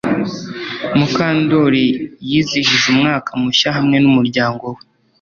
[0.97, 1.85] Mukandoli
[2.29, 4.81] yizihije umwaka mushya hamwe numuryango we